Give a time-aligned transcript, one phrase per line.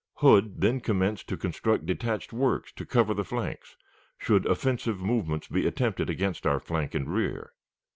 [0.15, 3.77] Hood then commenced to construct detached works to cover the flanks,
[4.17, 7.53] should offensive movements be attempted against our flank and rear.